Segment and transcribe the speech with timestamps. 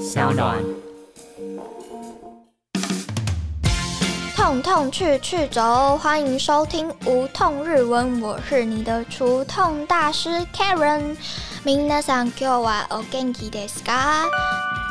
[0.00, 0.63] 小暖。
[4.35, 11.17] 痛痛去去走，欢迎收听无痛日文，我是你的除痛大师 Karen。
[11.65, 14.27] 皆さん今日はお元気ですか？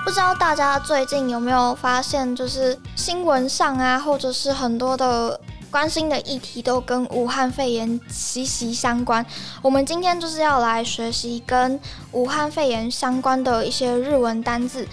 [0.04, 5.40] 不知道大家最近有没有发现，就是新闻上啊，或者是很多的
[5.70, 9.24] 关心的议题都跟武汉肺炎息息相关。
[9.62, 11.78] 我们今天就是要来学习跟
[12.12, 14.86] 武汉肺炎相关的一些日文单字。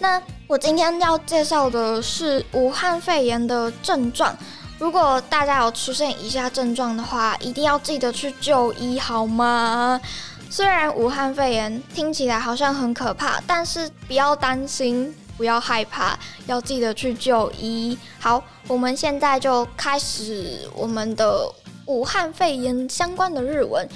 [0.00, 4.36] 那我今天要介绍的是武汉肺炎的症状。
[4.78, 10.00] 如果大家有出现以下症状的话，一定要记得去就医，好吗？
[10.50, 17.97] 虽然武汉肺炎听起来好像很可怕，但是不要担心，不要害怕，要记得去就医。
[18.19, 21.51] 好，我们现在就开始我们的
[21.85, 23.87] 武汉肺炎相关的日文。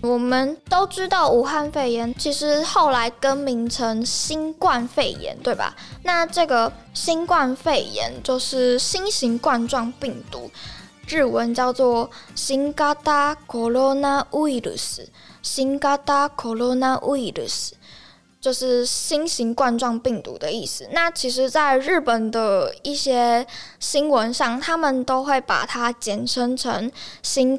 [0.00, 5.74] 我们都知道，武汉肺炎其实后来更名成新冠肺炎，对吧？
[6.02, 10.50] 那这个新冠肺炎就是新型冠状病毒，
[11.06, 12.96] 日文叫做新型
[13.46, 15.08] コロナウイルス。
[15.42, 17.74] 新型コロナウイルス
[18.40, 20.88] 就是新型冠状病毒的意思。
[20.90, 23.46] 那其实，在日本的一些
[23.78, 26.90] 新闻上，他们都会把它简称成
[27.22, 27.58] 新型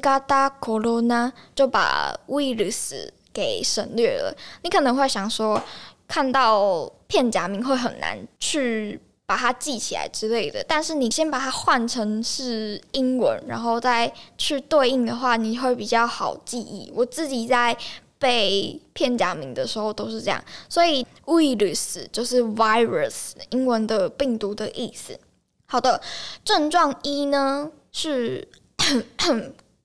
[0.60, 4.36] コロナ，就把 virus 给省略了。
[4.62, 5.62] 你可能会想说，
[6.06, 10.62] 看到片假名会很难去把它记起来之类的。
[10.68, 16.92] 但是你先把它换成是英文，然后再去对应的话，你会比较好记忆。
[16.94, 17.74] 我自己在。
[18.19, 25.17] 被片假名的时候都是这样，所以 virus 就是 virus 英文的病毒的意思。
[25.65, 26.01] 好的，
[26.43, 28.47] 症状一呢是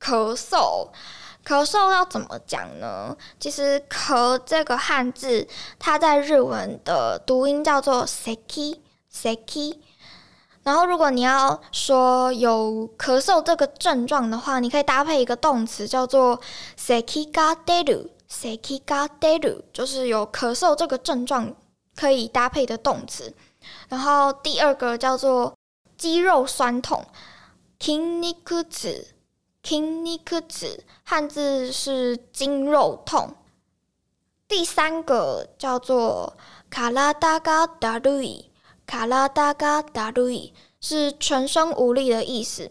[0.01, 0.89] 咳嗽，
[1.47, 3.17] 咳嗽要怎么讲呢？
[3.39, 5.47] 其实“咳”这个汉字，
[5.79, 8.79] 它在日文的读音叫做 seki
[9.13, 9.79] seki。
[10.63, 16.41] 然后如果你要说有咳嗽这个症状的话，你可以搭配一个动词叫做
[16.79, 18.09] seki ga deru。
[18.35, 21.55] Seki ga deru 就是有咳嗽这个症状
[21.95, 23.33] 可以搭配的动词，
[23.89, 25.57] 然后第二个叫做
[25.97, 27.07] 肌肉酸痛
[27.79, 33.37] ，kinniku tsu，kinniku tsu，汉字是筋肉痛。
[34.49, 36.37] 第三个叫做
[36.71, 42.71] karada ga darui，karada ga darui 是全身无力的意思。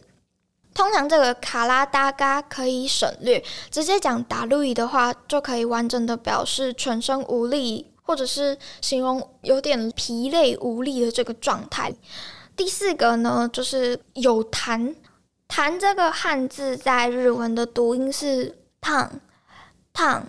[0.73, 11.93] 通常这个卡拉达嘎可以省略，直接讲达路伊的话，就可以完整的表示全身无力，或者是形容有点疲累无力的这个状态。
[12.55, 14.95] 第四个呢，就是有痰，
[15.47, 19.19] 痰这个汉字在日文的读音是烫
[19.93, 20.27] 烫。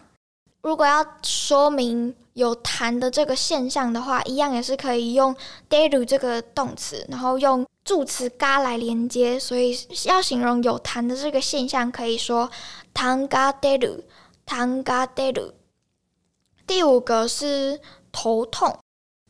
[0.61, 5.35] 如果要说明有痰的这个现象的话，一样也是可以用
[5.71, 7.67] deru 这个动词，然后用。
[7.85, 12.51] 助词嘎来连接，所以要形容有痰的这个现象，可以说
[12.95, 14.03] 痰嘎得鲁，
[14.47, 15.53] 痰嘎得鲁。
[16.67, 17.79] 第五个是
[18.11, 18.79] 头痛，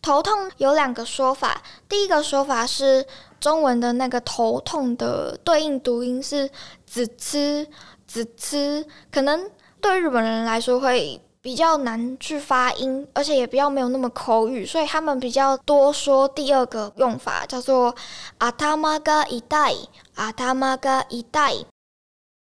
[0.01, 1.61] 头痛有两个说法。
[1.89, 3.05] 第一个说法是
[3.41, 6.49] 中文的那个头痛的对应读音是
[6.87, 7.67] 子吃
[8.07, 9.51] 子吃，可能
[9.81, 11.21] 对日本人来说会。
[11.45, 17.95] 比较难去发音，而且也比较没有那么口语，所以他们比较多说第二个用法，叫做
[18.39, 19.75] 阿他妈嘎一代，
[20.15, 21.53] 阿他妈嘎一代，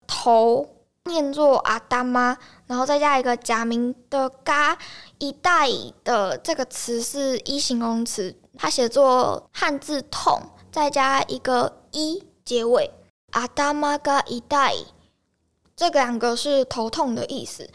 [0.07, 0.67] 头
[1.05, 4.79] 念作阿达妈，然后再加一个假名的嘎
[5.19, 5.69] 一代
[6.03, 10.41] 的这个词是一形容词，它写作汉字痛，
[10.73, 12.91] 再加一个一结尾，
[13.33, 14.73] 阿达妈嘎一代，
[15.77, 17.69] 这两个是头痛的意思。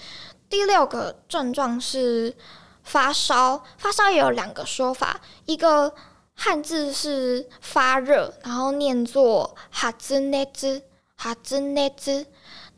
[0.50, 2.36] 第六个症状是
[2.84, 5.94] 发烧，发烧也有两个说法，一个
[6.34, 10.82] 汉字是发热，然后念作哈兹内兹
[11.16, 12.26] 哈兹内兹；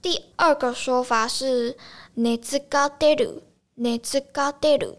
[0.01, 1.77] 第二个说法是
[2.15, 3.43] 内兹高德鲁
[3.75, 4.97] 内兹高德鲁。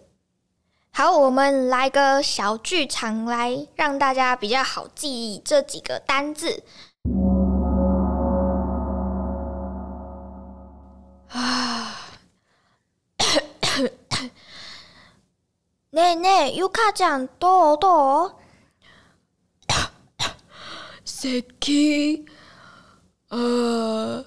[0.93, 6.63] 好，我们来个小剧场，来让大家比较好记忆这几个单字。
[16.03, 18.33] えねえ、ゆかちゃん、どうどう？
[21.04, 22.27] 咳、
[23.31, 24.25] あ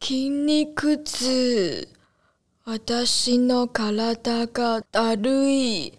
[0.00, 1.88] 筋肉痛。
[2.64, 5.98] 私の体がだるい。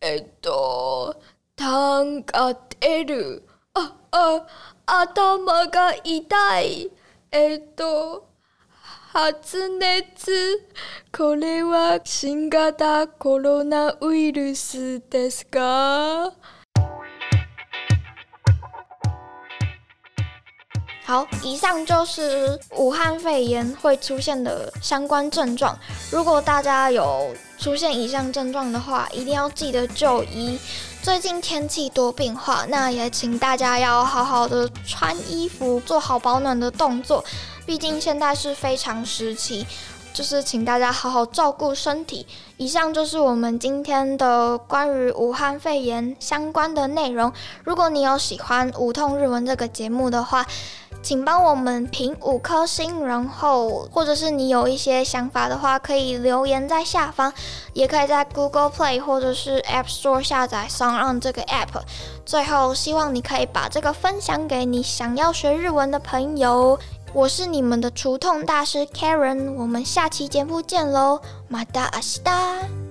[0.00, 1.20] えっと、
[1.56, 3.46] たんが出る。
[3.74, 4.46] あ、あ、
[4.86, 6.90] 頭が痛い。
[7.30, 8.31] えっと、
[9.14, 10.32] 発熱
[11.14, 16.32] これは新型コロナウイルスですか？
[21.04, 25.76] 好，以上就是武汉肺炎会出现的相关症状。
[26.12, 30.58] 如果大家有出现以上症状的话，一定要记得就医。
[31.02, 37.24] 最近天气多变化，那也请大家要好好的穿衣服，做好保暖的动作。
[37.66, 39.66] 毕竟现在是非常时期。
[40.14, 42.26] 就是请大家好好照顾身体。
[42.58, 47.32] 以上就是我们今天的关于武汉肺炎相关的内容。
[47.64, 50.44] 如果你有喜欢《无痛日文》这个节目的话，
[51.02, 57.32] 请帮我们评五颗星，然后或者是你有一些想法的话，可以留言在下方，
[57.72, 61.82] 也可以在 Google Play 或者是 App Store 下载 Song On 这个 App。
[62.24, 66.78] 最后，希望你可以把这个分享给你想要学日文的朋友。
[67.12, 72.81] 我是你们的除痛大师 Karen，我们下期节目见喽，马达阿西达。